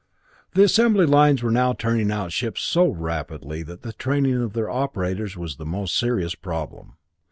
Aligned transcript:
Assembly 0.55 1.05
lines 1.05 1.43
were 1.43 1.51
now 1.51 1.73
turning 1.73 2.09
out 2.11 2.31
ships 2.31 2.61
so 2.63 2.87
rapidly 2.87 3.61
that 3.61 3.83
the 3.83 3.93
training 3.93 4.41
of 4.41 4.53
their 4.53 4.67
operators 4.67 5.37
was 5.37 5.57
the 5.57 5.63
most 5.67 5.95
serious 5.95 6.33
problem. 6.33 6.93